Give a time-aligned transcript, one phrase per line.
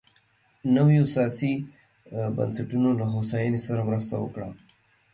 [0.75, 1.53] نویو سیاسي
[2.35, 4.49] بنسټونو له هوساینې سره مرسته وکړه.